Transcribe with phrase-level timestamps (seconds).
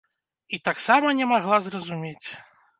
[0.57, 2.27] І таксама не магла зразумець.